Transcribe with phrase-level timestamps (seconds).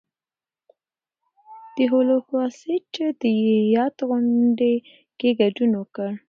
[1.75, 3.23] ده د هولوکاسټ د
[3.75, 4.73] یاد غونډې
[5.19, 6.11] کې ګډون وکړ.